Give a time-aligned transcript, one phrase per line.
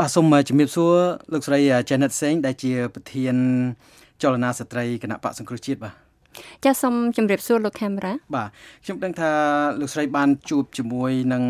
[0.00, 0.94] បាទសូមជំរាបសួរ
[1.32, 1.58] លោកស្រី
[1.88, 3.36] Janet Singh ដែលជាប្រធាន
[4.22, 5.94] ចលនាស្ត្រីគណៈបកសង្គ្រោះជាតិបាទ
[6.64, 8.48] ចាសសូមជម្រាបសួរលោកខេមរ៉ាបាទ
[8.84, 9.30] ខ្ញុំដឹងថា
[9.80, 11.42] លោកស្រីបានជួបជាមួយនឹង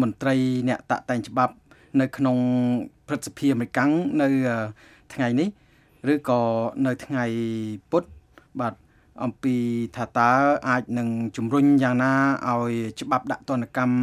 [0.00, 0.34] មន្ត្រី
[0.68, 1.54] អ្នកតាក់តែងច្បាប់
[2.00, 2.36] នៅក្នុង
[3.06, 3.78] ព្រឹទ្ធសភាអាមេរិក
[4.20, 4.28] នៅ
[5.14, 5.48] ថ្ងៃនេះ
[6.12, 6.40] ឬក៏
[6.86, 7.24] នៅថ្ងៃ
[7.90, 8.04] ពុធ
[8.60, 8.74] បាទ
[9.24, 9.56] អំពី
[9.96, 10.32] ថាតើ
[10.68, 12.12] អាចនឹងជំរុញយ៉ាងណា
[12.48, 13.96] ឲ្យច្បាប់ដាក់ទណ្ឌកម្ម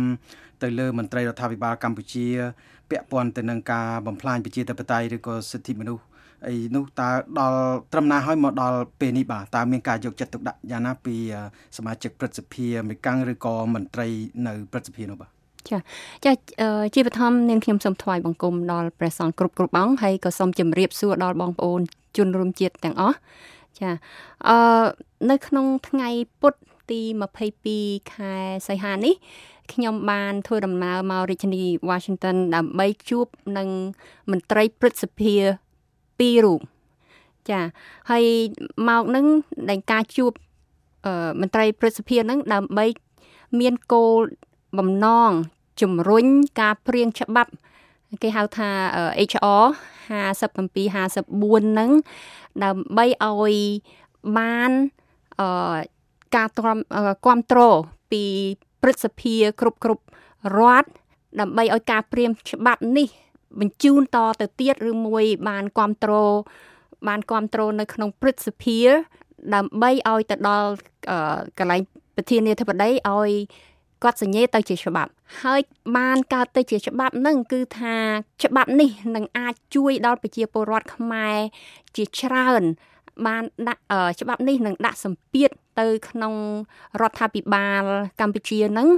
[0.61, 2.25] ទៅលើមន្ត្រីរដ្ឋាភិបាលកម្ពុជា
[2.89, 6.04] ពាក់ព័ន្ធទៅនឹងការបំផ្លាញប្រជាធិបតេយ្យឬក៏សិទ្ធិមនុស្ស
[6.47, 7.09] អីនោះតើ
[7.39, 7.59] ដល់
[7.92, 11.15] ត្រឹមណាហើយមកដល់ពេលនេះបាទតើមានការយកចិត្តទុកដាក់យ៉ាងណាពី
[11.78, 14.07] សមាជិកព្រឹទ្ធសភាអាមេរិកឬក៏មន្ត្រី
[14.47, 15.32] នៅព្រឹទ្ធសភានោះបាទ
[15.70, 15.79] ចា
[16.25, 16.32] ចា
[16.95, 21.82] ជាបឋមនាងខ្ញុំសូមថ្វាយបង្គំដល់ព្រះសង្ឃគ្រប់គ្រប់អង្គហើយក៏សូមជម្រាបសួរដល់បងប្អូន
[22.18, 23.18] ជនរួមជាតិទាំងអស់
[23.79, 23.92] ចា
[24.47, 24.57] អឺ
[25.32, 26.10] នៅក្នុងថ្ងៃ
[26.42, 26.54] ពុធ
[26.92, 27.02] ទី
[27.56, 28.34] 22ខែ
[28.68, 29.15] សីហានេះ
[29.74, 33.70] ខ្ញុំបានធ្វើដំណើរមករាជធានី Washington ដើម្បីជួបនឹង
[34.31, 35.36] មន្ត្រីព្រឹទ្ធសភា
[36.20, 36.61] ពីររូប
[37.50, 37.61] ចា
[38.09, 38.26] ហើយ
[38.90, 39.26] មកនឹង
[39.70, 40.31] ដែលការជួប
[41.06, 42.86] អឺមន្ត្រីព្រឹទ្ធសភានឹងដើម្បី
[43.59, 44.20] មានគោល
[44.78, 45.31] បំណង
[45.81, 46.26] ជំរុញ
[46.62, 47.52] ការព្រៀងច្បាប់
[48.23, 48.70] គេហៅថា
[49.31, 49.64] HR
[50.09, 51.92] 57 54ហ្នឹង
[52.64, 53.56] ដើម្បីឲ្យ
[54.38, 54.72] បាន
[55.39, 55.78] អឺ
[56.36, 56.78] ការទ្រាំ
[57.25, 57.75] គ្រប់គ្រង
[58.12, 58.23] ពី
[58.81, 60.03] ព្រឹទ្ធសភាគ្រប់គ្រប់
[60.58, 60.89] រដ្ឋ
[61.39, 63.09] ដើម្បីឲ្យការព្រៀមច្បាប់នេះ
[63.59, 66.34] បញ្ជូនតទៅទៀតឬមួយបានគ្រប់គ្រង
[67.08, 68.80] បានគ្រប់គ្រងនៅក្នុងព្រឹទ្ធសភា
[69.56, 70.69] ដើម្បីឲ្យទៅដល់
[71.59, 71.81] កន្លែង
[72.16, 73.31] ប្រធានាធិបតីឲ្យ
[74.06, 75.11] គាត់សញ្ញេទៅជាច្បាប់
[75.44, 75.61] ហើយ
[75.98, 77.95] បានកើតទៅជាច្បាប់នឹងគឺថា
[78.44, 81.38] ច្បាប់នេះនឹងអាចជួយដល់ប្រជាពលរដ្ឋខ្មែរ
[81.95, 82.64] ជាច្រើន
[83.28, 83.84] បានដាក់
[84.22, 86.34] ច្បាប់នេះនឹងដាក់សម្ពាធទៅក្នុង
[87.02, 87.84] រដ្ឋាភិបាល
[88.22, 88.89] កម្ពុជានឹង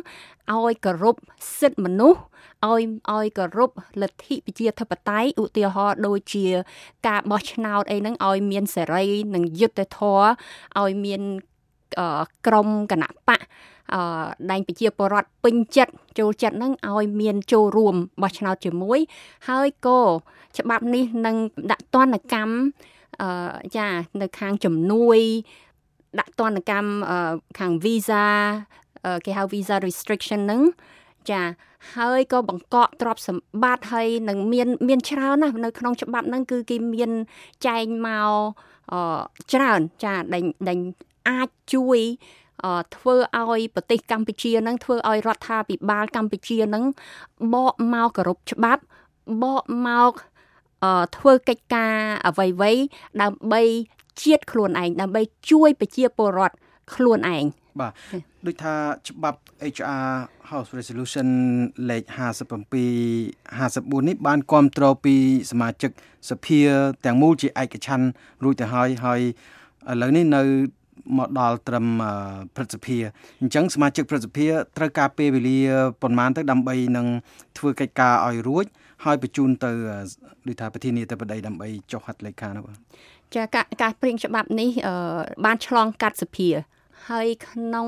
[0.53, 1.15] ឲ្យគោរព
[1.59, 2.19] សិទ្ធិមនុស្ស
[2.65, 2.81] ឲ្យ
[3.15, 3.71] ឲ្យគោរព
[4.01, 6.45] លទ្ធិប្រជាធិបតេយ្យឧទាហរណ៍ដូចជា
[7.07, 9.05] ការបោះឆ្នោតអីហ្នឹងឲ្យមានសេរី
[9.35, 10.25] និងយុត្តិធម៌
[10.79, 11.21] ឲ្យមាន
[12.47, 13.47] ក្រមគណៈបកអឺ
[14.51, 18.99] ដែងប្រជាពលរដ្ឋពេញចិត្តចូលចិត្តនឹងឲ្យមានចូលរួមបោះឆ្នោតជាមួយ
[19.49, 19.99] ហើយក៏
[20.57, 21.35] ច្បាប់នេះនឹង
[21.71, 22.55] ដាក់ទណ្ឌកម្ម
[23.21, 23.29] អឺ
[23.77, 23.87] ចា
[24.21, 25.19] នៅខាងជំនួយ
[26.19, 26.89] ដាក់ទណ្ឌកម្ម
[27.59, 28.25] ខាង visa
[29.25, 30.61] គេហៅ visa restriction ហ្នឹង
[31.29, 31.41] ចា
[31.95, 37.11] ហើយក៏បង្កក់ទ្រព្យសម្បត្តិហើយនឹងមានមានច្រើនណាស់នៅក្នុងច្បាប់ហ្នឹងគឺគេមាន
[37.67, 38.29] ចែងមក
[39.53, 40.79] ច្រើនចាដែលដែល
[41.29, 41.99] អាចជួយ
[42.95, 46.83] ធ្វើឲ្យប្រទេសកម្ពុជានឹងធ្វើឲ្យរដ្ឋាភិបាលកម្ពុជានឹង
[47.53, 48.81] បកមកគោរពច្បាប់
[49.43, 50.11] បកមក
[51.17, 51.95] ធ្វើកិច្ចការ
[52.27, 52.81] អ្វីៗ
[53.21, 53.61] ដើម្បី
[54.23, 56.55] ជាតិខ្លួនឯងដើម្បីជួយប្រជាពលរដ្ឋ
[56.93, 57.45] ខ្លួនឯង
[57.79, 57.93] បាទ
[58.45, 58.75] ដូចថា
[59.09, 59.39] ច្បាប់
[59.75, 60.07] HR
[60.49, 61.27] House Resolution
[61.89, 65.15] លេខ57 54នេះបានគ្រប់គ្រងពី
[65.51, 65.91] សមាជិក
[66.29, 66.59] សភា
[67.05, 68.07] ទាំងមូលជាឯកច្ឆ័ន្ទ
[68.43, 69.21] រួចទៅហើយហើយ
[69.91, 70.41] ឥឡូវនេះនៅ
[71.17, 71.85] មកដល់ត្រឹម
[72.55, 72.97] ព្រឹទ្ធសភា
[73.41, 74.47] អញ្ចឹងសមាជិកព្រឹទ្ធសភា
[74.77, 75.59] ត្រូវការពេលវេលា
[76.01, 77.07] ប៉ុន្មានទៅដើម្បីនឹង
[77.57, 78.65] ធ្វើកិច្ចការឲ្យរួច
[79.05, 79.71] ហើយបញ្ជូនទៅ
[80.47, 82.77] ដូចថាប្រធានាធិបតីដើម្បីចុះហត្ថលេខានោះបាទ
[83.35, 83.43] ចា
[83.81, 84.69] ការព្រៀងច្បាប់នេះ
[85.45, 86.49] បានឆ្លងកាត់សភា
[87.09, 87.87] ហើយក្នុង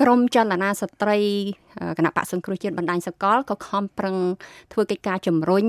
[0.00, 1.18] ក្រមចលនាស្ត្រី
[1.98, 4.16] គណៈបកសង្គ្រោះជាតិបណ្ដាញសកលក៏ខំប្រឹង
[4.72, 5.64] ធ្វើកិច្ចការជំរុញ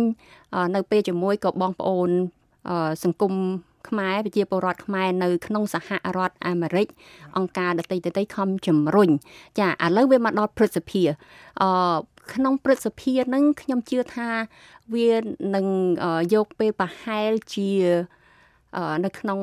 [0.75, 2.09] នៅពេលជាមួយក៏បងប្អូន
[3.03, 3.33] សង្គម
[3.89, 6.87] ខ្មែរប្រជាពលរដ្ឋខ្មែរនៅក្នុងសហរដ្ឋអាមេរិក
[7.37, 9.09] អង្គការដតីដតីខំជំរុញ
[9.59, 11.03] ចាឥឡូវវាមកដល់ព្រឹទ្ធសភា
[11.61, 11.97] អឺ
[12.33, 14.29] ក្នុងព្រឹទ្ធសភានឹងខ្ញុំជឿថា
[14.95, 15.11] វា
[15.55, 15.65] នឹង
[16.33, 17.71] យកពេលប្រហែលជា
[19.05, 19.39] នៅក្នុង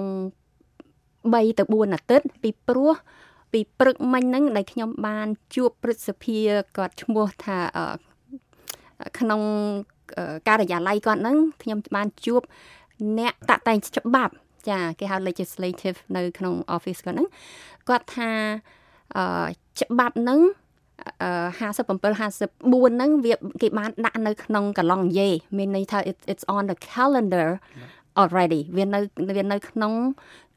[1.35, 2.93] 3ទៅ4អាទិត្យពីព្រោះ
[3.53, 6.39] ពីព្រឹកមិញហ្នឹងដែលខ្ញុំបានជួបព្រឹទ្ធសភា
[6.77, 7.59] គាត់ឈ្មោះថា
[9.19, 9.41] ក្នុង
[10.49, 12.43] ការិយាល័យគាត់ហ្នឹងខ្ញុំបានជួប
[13.19, 14.33] អ្នកតាក់តែងច្បាប់
[14.69, 17.29] ចាគេហៅ legislative នៅក្នុង office គាត់ហ្នឹង
[17.89, 18.31] គាត់ថា
[19.81, 20.41] ច្បាប់ហ្នឹង
[21.59, 25.99] 57 54ហ្នឹងវាគេបានដាក់នៅក្នុងកន្លងយេមានន័យថា
[26.33, 27.49] it's on the calendar
[28.21, 29.01] already វានៅ
[29.37, 29.93] វានៅក្នុង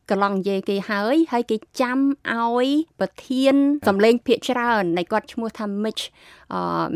[0.10, 2.00] កន្លងនិយាយគេហើយហើយគេចាំ
[2.32, 2.68] ឲ្យ
[3.00, 3.56] ប្រធាន
[3.88, 6.04] សម្លេងភាកច្រើននៃគាត់ឈ្មោះថា Mitch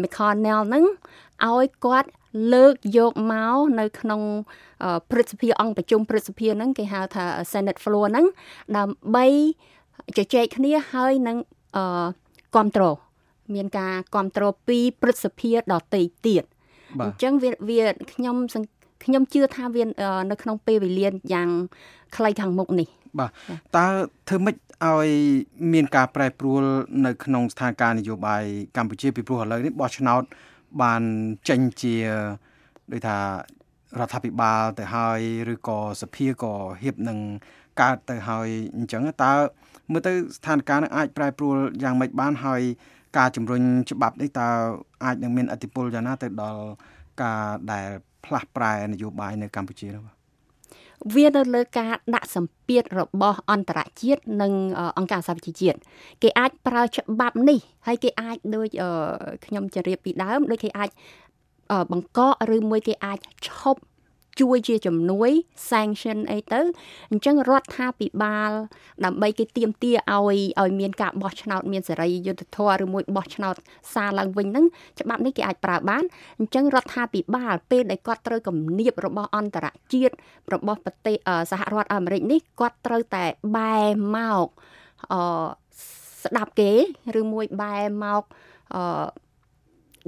[0.01, 0.85] McConnell ហ្នឹង
[1.47, 2.09] ឲ្យគាត់
[2.53, 4.21] លើកយកមកនៅក្នុង
[5.09, 8.25] ព្រឹទ្ធសភាអង្គប្រជុំព្រឹទ្ធសភាហ្នឹងគេហៅថា Senate floor ហ្នឹង
[8.77, 9.25] ដើម្បី
[10.17, 11.37] ជជែកគ្នាហើយនឹង
[12.55, 12.95] គ្រប់គ្រង
[13.55, 16.43] មានការគ្រប់គ្រងពីព្រឹទ្ធសភាដទៃទៀត
[17.03, 17.81] អញ្ចឹងវាវា
[18.13, 18.35] ខ្ញុំ
[19.03, 19.83] ខ្ញុំជឿថាវា
[20.31, 21.49] នៅក្នុងពេលវេលាយ៉ាង
[22.15, 22.87] ខ្លីខាងមុខនេះ
[23.19, 23.29] បាទ
[23.75, 23.85] តើ
[24.29, 24.55] ធ្វើម៉េច
[24.85, 25.09] ឲ្យ
[25.73, 26.63] មានការប្រែប្រួល
[27.05, 28.43] នៅក្នុងស្ថានភាពនយោបាយ
[28.77, 30.23] កម្ពុជាពីព្រោះឥឡូវនេះបោះឆ្នោត
[30.81, 31.01] បាន
[31.49, 31.95] ចេញជា
[32.91, 33.17] ដូចថា
[33.99, 35.19] រដ្ឋាភិបាលទៅហើយ
[35.53, 37.19] ឬក៏សភាក៏ហៀបនឹង
[37.81, 39.33] កើតទៅហើយអញ្ចឹងតើ
[39.91, 42.61] មើលទៅស្ថានភាពនឹងអាចប្រែប្រួលយ៉ាងម៉េចបានហើយ
[43.17, 43.61] ការជំរុញ
[43.91, 44.49] ច្បាប់នេះតើ
[45.03, 46.63] អាចនឹងមានអធិបុលយ៉ាងណាទៅដល់
[47.23, 47.87] ការដែល
[48.25, 50.14] ផ្លាស់ប្រែនយោបាយនៅកម្ពុជានោះ
[51.15, 54.53] វានៅលើការដាក់សម្ពាធរបស់អន្តរជាតិនិង
[54.97, 55.77] អង្គការសហប្រជាជាតិ
[56.21, 58.67] គេអាចប្រើច្បាប់នេះហើយគេអាចដូច
[59.45, 60.89] ខ្ញុំជម្រាបពីដើមដូចគេអាច
[61.91, 63.81] បង្កកឬមួយគេអាចឈប់
[64.39, 65.29] ជួយជាជំនួយ
[65.69, 66.61] sanction អីទៅ
[67.11, 68.51] អញ្ចឹងរដ្ឋាភិបាល
[69.05, 73.55] ដើម្បីគេទៀមទាឲ្យឲ្យមានការបោះឆ្នោតមានសេរីយុត្តិធម៌ឬមួយបោះឆ្នោត
[73.93, 74.65] សារឡើងវិញហ្នឹង
[74.99, 76.03] ច្បាប់នេះគេអាចប្រើបាន
[76.39, 80.13] អញ្ចឹងរដ្ឋាភិបាលពេលដែលគាត់ត្រូវគំនាបរបស់អន្តរជាតិ
[80.53, 81.17] របស់ប្រទេស
[81.51, 84.47] សហរដ្ឋអាមេរិកនេះគាត់ត្រូវតែបែរមក
[85.11, 85.21] អឺ
[86.23, 86.71] ស្ដាប់គេ
[87.19, 88.23] ឬមួយបែរមក
[88.75, 89.05] អឺ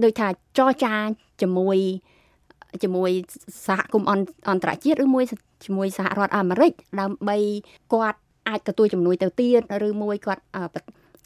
[0.03, 0.27] ដូចថា
[0.57, 0.95] ចរចា
[1.41, 1.79] ជាមួយ
[2.83, 3.11] ជាមួយ
[3.67, 4.07] សហគមន៍
[4.49, 5.23] អន្តរជាតិឬមួយ
[5.65, 7.37] ជាមួយសហរដ្ឋអាមេរិកដើម្បី
[7.93, 10.43] គាត់អាចទទួលជំនួយទៅទៀតឬមួយគាត់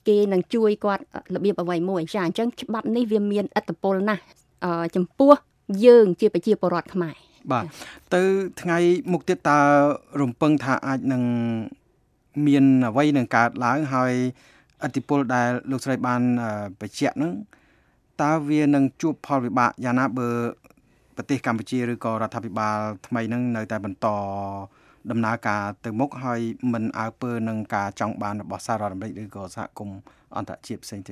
[0.07, 1.03] គេនឹងជួយគាត់
[1.35, 4.21] របៀបអ្វីមួយចាអញ្ចឹងច្បាប់នេះវាមានឥទ្ធិពលណាស់
[4.95, 5.33] ចំពោះ
[5.85, 7.15] យើងជាប្រជាពលរដ្ឋខ្មែរ
[7.51, 7.65] បាទ
[8.13, 8.21] ទៅ
[8.61, 8.77] ថ្ងៃ
[9.11, 9.59] មុខទៀតតើ
[10.21, 11.23] រំពឹងថាអាចនឹង
[12.47, 14.13] មានអ្វីនឹងកើតឡើងហើយ
[14.83, 16.21] អតិពលដែលលោកស្រីបាន
[16.79, 17.33] បញ្ជាក់ហ្នឹង
[18.21, 20.29] តើវានឹងជួបផលវិបាកយ៉ាងណាបើ
[21.21, 22.77] ប្រទេសកម្ពុជាឬក៏រដ្ឋាភិបាល
[23.07, 24.07] ថ្មីនឹងនៅតែបន្ត
[25.11, 26.41] ដំណើរការទៅមុខហើយ
[26.73, 29.99] មិនអើពើនឹងការចង់បានរបស់សហរដ្ឋអាមេរិកឬក៏សហគមន៍
[30.35, 31.05] អន្តរជាតិផ្សេងៗ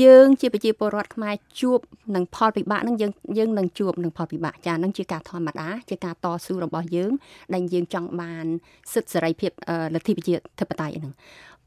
[0.00, 1.80] យើងជាប្រជាពលរដ្ឋខ្មែរជួប
[2.14, 7.12] នឹងផលពិបាកនឹងយើងយើងនឹងជួបនឹងផលពិបាកចានឹងជាការធម្មតាជាការតស៊ូរបស់យើង
[7.54, 8.46] ដែលយើងចង់បាន
[8.92, 9.50] សិទ្ធិសេរីភាព
[9.94, 11.12] លទ្ធិប្រជាធិបតេយ្យហ្នឹង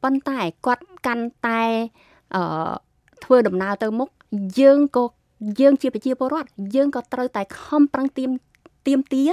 [0.02, 1.62] ប៉ុន្តែគាត់កាន់តែ
[2.34, 2.42] អឺ
[3.24, 4.08] ធ្វើដំណើរទៅមុខ
[4.60, 5.04] យើងក៏
[5.60, 8.30] យើងជាប្រជាពលរដ្ឋយើងក៏ត្រូវតែខំប្រឹងទៀម
[8.86, 9.24] ទៀមទា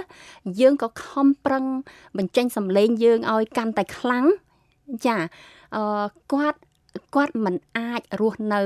[0.59, 1.63] យើងក៏ខំប្រឹង
[2.17, 4.25] បញ្ចេញសម្លេងយើងឲ្យកាន់តែខ្លាំង
[5.05, 5.17] ចា
[5.75, 6.59] អឺគាត់
[7.15, 8.61] គាត់មិនអាចរស់នៅ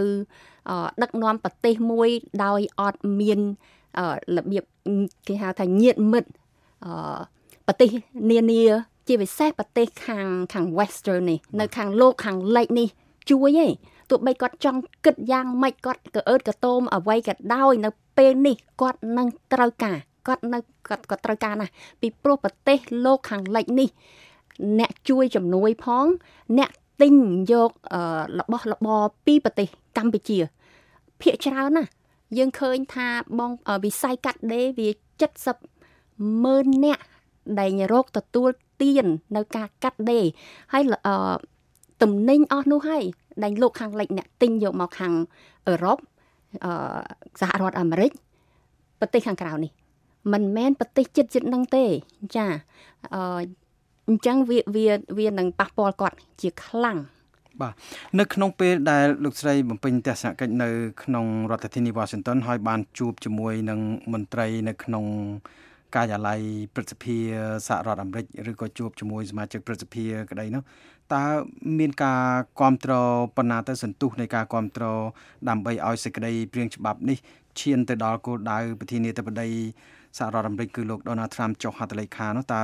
[1.01, 2.09] ដឹកនាំប្រទេសមួយ
[2.45, 3.39] ដោយអត់មាន
[4.38, 4.63] របៀប
[5.27, 6.30] គេហៅថាញាតមិត្ត
[7.68, 7.89] ប្រទេស
[8.31, 8.63] នានា
[9.07, 12.88] ជាពិសេសប្រទេសខាងខាង western នេះ នៅខាងលោកខាងលិចនេះ
[13.30, 13.71] ជួយឯង
[14.10, 19.98] ទោះបីគាត់ចង់គិតយ៉ាងម៉េចគាត់ក៏អឺតក៏តោមអ្វីក៏ដោយនៅពេលនេះគាត់នឹងត្រូវការ
[20.28, 21.72] គាត់នៅគាត់គាត់ត្រូវការណាស់
[22.02, 23.90] ពីព្រោះប្រទេសលោកខាងលិចនេះ
[24.80, 26.06] អ្នកជួយជំនួយផង
[26.58, 26.70] អ្នក
[27.02, 27.16] ទិញ
[27.52, 27.72] យក
[28.40, 29.68] របស់របរពីប្រទេស
[29.98, 30.38] កម្ពុជា
[31.22, 31.84] ភាគច្រើនណា
[32.38, 33.08] យើងឃើញថា
[33.40, 33.52] បង
[33.86, 34.90] វិស័យកាត់ដេរវា
[35.66, 37.00] 70ម៉ឺនអ្នក
[37.60, 38.50] ដែលរកទទួល
[38.82, 40.26] ទាននៅការកាត់ដេរ
[40.74, 40.84] ហើយ
[42.02, 43.04] ទំនិញអស់នោះហើយ
[43.44, 45.13] ដែលលោកខាងលិចអ្នកទិញយកមកខាង
[45.68, 45.97] អឺរ៉ុប
[46.65, 46.71] អឺ
[47.41, 48.12] សហរដ្ឋអាមេរិក
[49.00, 49.71] ប្រទេសខាងក្រៅនេះ
[50.33, 51.86] មិនមែនប្រទេសជិតជិតនឹងទេ
[52.36, 52.45] ចា
[53.15, 53.21] អឺ
[54.09, 54.86] អញ្ចឹងវាវា
[55.19, 56.97] វានឹងប៉ះពាល់គាត់ជាខ្លាំង
[57.62, 57.74] បាទ
[58.19, 60.69] នៅក្នុងពេលដែលលោកស្រីបំពេញទស្សនកិច្ចនៅ
[61.03, 63.80] ក្នុងរដ្ឋធានី Washington ហើយបានជួបជាមួយនឹង
[64.13, 65.06] មន្ត្រីនៅក្នុង
[65.95, 66.39] ការិយាល័យ
[66.74, 67.18] ព្រឹទ្ធសភា
[67.68, 70.63] សហរដ្ឋអាមេរិកឬក៏ជួបជាមួយសមាជិកព្រឹទ្ធសភាក្តីនោះ
[71.14, 71.26] តើ
[71.80, 72.24] មានការ
[72.60, 75.02] គ្រប់គ្រងប៉ុណ្ណាទៅសន្ទុះនៃការគ្រប់គ្រង
[75.50, 77.18] ដើម្បីឲ្យសេចក្តីព្រៀងច្បាប់នេះ
[77.60, 79.50] ឈានទៅដល់គោលដៅប្រធានាធិបតី
[80.18, 82.62] សហរដ្ឋអាមេរិកគឺលោក Donald Trump ចុះហត្ថលេខានោះតើ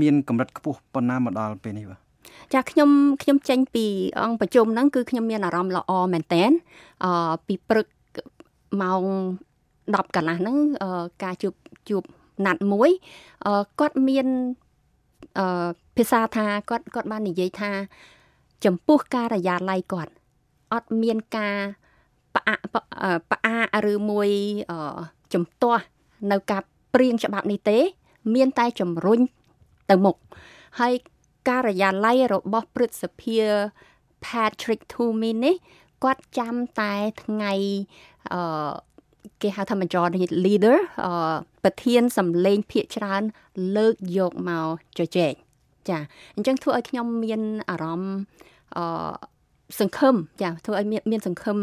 [0.00, 2.00] មានកម្រិតខ្ពស់ប៉ុណ្ណាមកដល់ពេលនេះបាទ
[2.54, 2.90] ចាខ្ញុំ
[3.22, 3.84] ខ្ញុំចេញពី
[4.20, 6.50] អង្គប្រជុំហ្នឹងគឺខ្ញុំមានអារម្មណ៍ល្អមែនតែន
[7.04, 7.86] អឺពីព្រឹក
[8.82, 9.02] ម៉ោង
[9.84, 10.56] 10កន្លះហ្នឹង
[11.24, 11.54] ការជួប
[11.88, 12.02] ជួប
[12.46, 12.90] ណាត់មួយ
[13.80, 14.26] គាត់មាន
[15.38, 17.72] អឺភាសាថាគាត់គាត់បាននិយាយថា
[18.64, 20.12] ចំពោះការិយាល័យគាត់
[20.72, 21.56] អត់មានការ
[22.34, 22.58] ផ្អាក
[23.30, 24.28] ផ្អាកឬមួយ
[25.34, 25.82] ចំទាស់
[26.32, 26.62] នៅការ
[26.94, 27.78] ព្រៀងច្បាប់នេះទេ
[28.34, 29.20] មានតែជំរុញ
[29.90, 30.16] ទៅមុខ
[30.80, 30.94] ហើយ
[31.48, 33.38] ការិយាល័យរបស់ព្រឹទ្ធសភា
[34.24, 35.54] Patrick Toomey នេះ
[36.04, 37.52] គាត់ចាំតែថ្ងៃ
[38.32, 38.72] អឺ
[39.41, 41.11] គេហៅថា majority leader អឺ
[41.63, 43.21] ប្រធានសម្លេងភាកច្រើន
[43.77, 44.67] លើកយកមក
[44.97, 45.33] ជជែក
[45.89, 45.99] ចា
[46.35, 48.15] អញ្ចឹងធ្វើឲ្យខ្ញុំមានអារម្មណ៍
[48.75, 48.83] អឺ
[49.79, 51.57] សង្ឃឹមចាធ្វើឲ្យមានមានសង្ឃឹម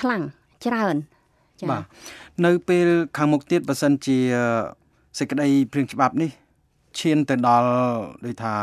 [0.00, 0.22] ខ្លាំង
[0.66, 0.96] ច្រើន
[1.60, 1.82] ចាបាទ
[2.44, 4.18] នៅពេលខាងមុខទៀតបើសិនជា
[5.18, 6.30] សេចក្តីព្រៀងច្បាប់នេះ
[7.00, 7.70] ឈានទៅដល់
[8.24, 8.54] ដូចថា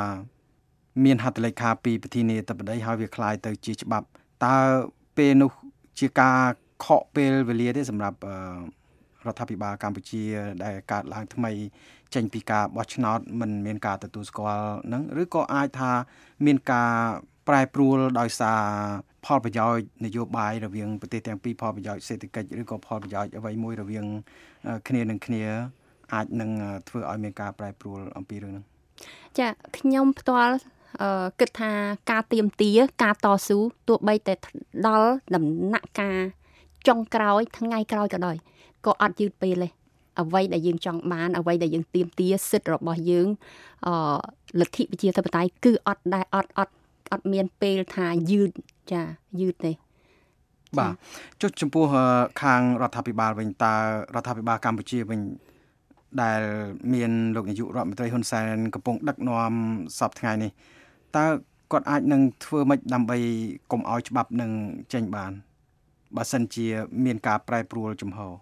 [1.06, 4.06] មានហត្ថលេខាពីប្រធានាធិបតីហើយវាคล้ายទៅជាច្បាប់
[4.46, 4.56] តើ
[5.18, 5.52] ពេលនោះ
[6.00, 6.40] ជាការ
[6.85, 8.19] ខកពេលវេលាទេសម្រាប់
[9.27, 10.23] រដ្ឋាភិបាលកម្ពុជា
[10.65, 11.53] ដែលកើតឡើងថ្មី
[12.15, 15.93] ចេញពីការបោះឆ្នោតមិនមានការទទួលស្គាល់នឹងឬក៏អាចថា
[16.47, 16.93] មានការ
[17.49, 18.63] ប្រែប្រួលដោយសារ
[19.27, 24.05] ផលប្រយោជន៍នយោបាយរវាងប្រទេសទាំងពីរផលប្រយោជន៍សេដ្ឋកិច្ចឬក៏ផលប្រយោជន៍អ្វីមួយរវាង
[24.89, 25.45] គ្នានឹងគ្នា
[26.15, 26.51] អាចនឹង
[26.89, 28.67] ធ្វើឲ្យមានការប្រែប្រួលអំពីរឿងហ្នឹង
[29.39, 29.49] ចា
[29.79, 30.55] ខ្ញុំផ្ទាល់
[31.03, 31.73] អឺគិតថា
[32.11, 32.71] ការទៀមទា
[33.03, 33.59] ការតស៊ូ
[33.89, 34.35] ទោះបីតែ
[34.87, 36.21] ដល់ដំណាក់កាល
[36.89, 38.37] ចុងក្រោយថ្ងៃក្រោយក៏ដោយ
[38.87, 39.69] ក៏អត់យឺតពេលទេ
[40.21, 43.27] អ្វីដែលយើងចង់បានអ្វីដែលយើងទៀមទាសិទ្ធិរបស់យើង
[43.87, 43.95] អឺ
[44.61, 46.75] លទ្ធិប្រជាធិបតេយ្យគឺអត់ដែរអត់អត់
[47.13, 48.51] អត់មានពេលថាយឺត
[48.93, 49.03] ចា
[49.41, 49.73] យឺតទេ
[50.79, 50.93] បាទ
[51.41, 51.85] ចុះចំពោះ
[52.43, 53.75] ខាងរដ្ឋាភិបាលវិញតើ
[54.15, 55.21] រដ្ឋាភិបាលកម្ពុជាវិញ
[56.23, 56.41] ដែល
[56.95, 59.53] មានលោកនាយករដ្ឋមន្ត្រីហ៊ុនសែនកំពុងដឹកនាំ
[59.99, 60.51] សពថ្ងៃនេះ
[61.17, 61.25] តើ
[61.73, 63.19] គាត់អាចនឹងធ្វើម៉េចដើម្បី
[63.73, 64.51] កុំឲ្យច្បាប់នឹង
[64.93, 65.33] ចេញបាន
[66.17, 66.67] បើសិនជា
[67.05, 68.33] មានការប្រែប្រួលជំហរ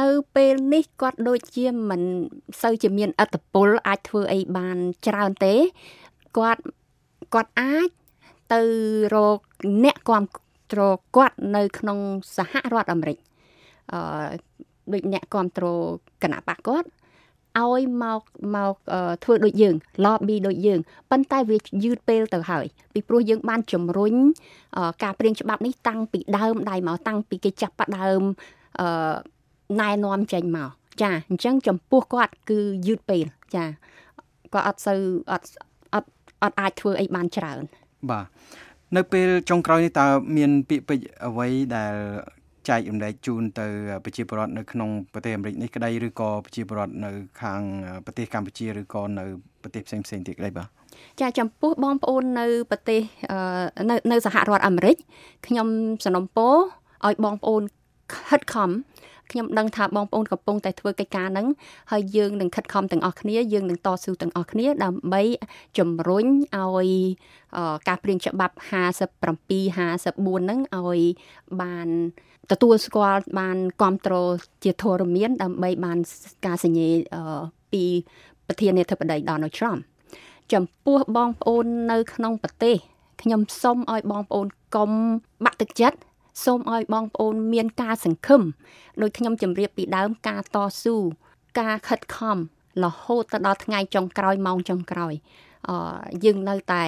[0.00, 2.02] នៅពេលនេះគាត់ដូចជាមិន
[2.62, 5.54] សូវជាមានអត្តពលអាចធ្វើអីបានច្រើនទេ
[6.36, 6.62] គាត់
[7.34, 7.88] គាត់អាច
[8.54, 8.60] ទៅ
[9.14, 9.38] រក
[9.84, 10.24] អ្នកគាំ
[10.72, 10.80] ទ្រ
[11.16, 11.98] គាត់នៅក្នុង
[12.36, 13.18] សហរដ្ឋអាមេរិក
[13.92, 14.00] អឺ
[14.92, 15.80] ដូចអ្នកគ្រប់គ្រង
[16.22, 16.88] គណៈបកគាត់
[17.58, 18.20] ឲ្យមក
[18.56, 18.74] មក
[19.24, 19.74] ធ្វើដូចយើង
[20.04, 24.14] lobby ដូចយើងប៉ុន្តែវាយឺតពេលទៅហើយពីព្រោះយើងបានជំរុញ
[25.02, 28.20] ការព្រៀងច្បាប់នេះតាំងពីដើមដៃមកតាំងពីគេចាប់ផ្ដើម
[28.80, 28.88] អឺ
[29.80, 30.70] ណែនាំចេញមក
[31.02, 33.24] ចាអញ្ចឹងចំពោះគាត់គឺយឺតពេល
[33.54, 33.64] ចា
[34.52, 35.00] គាត់អត់សូវ
[35.32, 35.46] អត់
[35.94, 36.08] អត់
[36.42, 37.62] អត់អាចធ្វើអីបានច្រើន
[38.10, 38.26] បាទ
[38.96, 41.94] នៅពេលចុងក្រោយនេះតើមានពាក្យពេចន៍អ្វីដែល
[42.68, 43.66] ចែករំលែកជូនទៅ
[44.04, 47.10] ប្រជាពលរដ្ឋនៅក្នុងប្រទេសអាមេរិកនេះក្តីឬក៏ប្រជាពលរដ្ឋនៅ
[47.42, 47.60] ខាង
[48.04, 49.24] ប្រទេសកម្ពុជាឬក៏នៅ
[49.62, 50.68] ប្រទេសផ្សេងផ្សេងទៀតក្តីបាទ
[51.20, 53.00] ចាចំពោះបងប្អូននៅប្រទេស
[53.90, 54.96] នៅនៅសហរដ្ឋអាមេរិក
[55.46, 55.68] ខ្ញុំ
[56.04, 56.48] សនំពោ
[57.06, 57.62] ឲ្យបងប្អូន
[58.14, 58.70] ខិតខំ
[59.32, 61.46] ខ្ញុំដឹងថាបងប្អូនកំពុងតែធ្វើកិច្ចការហ្នឹង
[61.92, 65.22] ហើយយើងនឹងខិតខំទាំងអស់គ្នាយើងនឹងតស៊ូទាំងអស់គ្នាដើម្បី
[65.78, 66.88] ជំរុញឲ្យ
[67.88, 68.68] ការព្រៀងច្បាប់57
[69.28, 71.00] 54ហ្នឹងឲ្យ
[71.60, 71.88] បាន
[72.50, 74.28] ទទួលស្គាល់បានគ្រប់គ្រង
[74.64, 75.98] ជាធរមាន ដើម្បីបាន
[76.46, 76.88] ការសញ្ញេ
[77.72, 77.84] ពី
[78.46, 79.80] ប្រធានាធិបតី Donald Trump
[80.52, 82.76] ចំពោះបងប្អូននៅ ក្នុងប្រទេស
[83.22, 84.90] ខ្ញុំសូមឲ្យបងប្អូនកុំ
[85.44, 85.98] បាក់ទឹកចិត្ត
[86.44, 88.42] សូមឲ្យបងប្អូនមានការសង្ឃឹម
[89.00, 90.96] ដោយខ្ញុំជម្រាបពីដើមការតស៊ូ
[91.60, 92.38] ការខិតខំ
[92.84, 95.47] រហូតទៅដល់ថ្ងៃចុងក្រោយម៉ោងចុងក្រោយអឺ
[96.24, 96.82] យើងនៅតែ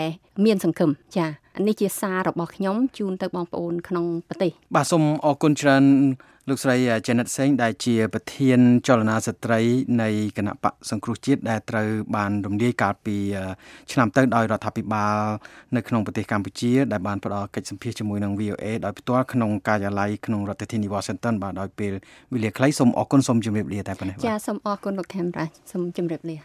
[0.44, 1.26] មានសង្ឃឹមចា
[1.66, 5.84] នេះជាសាររបស់ខ្ញុំជូនទៅបងប្អូនក្នុងប្រទេសបាទសូមអរគុណច្រើន
[6.49, 9.60] លោកស្រី Janet Singh ដែលជាប្រធានចលនាស្ត្រី
[10.02, 13.16] នៃគណៈបកសង្គ្រោះជាតិដែលត្រូវបានរំលាយកាលពី
[13.92, 15.16] ឆ្នាំទៅដោយរដ្ឋាភិបាល
[15.76, 21.92] នៅក្នុងប្រទេសកម្ពុជាដែលបានផ្ដល់កិច្ចសម្ភាសជាមួយនឹង VOA ដោយផ្ទាល់ក្នុងការិយាល័យក្នុងរដ្ឋធានី Washington បាទដោយពេល
[22.34, 26.38] វេលាខ្លីសូមអរគុណសូមជម្រាបលាតែប៉ុណ្ណេះចាសូមអរគុណលោកខេមរាសូមជម្រាបលា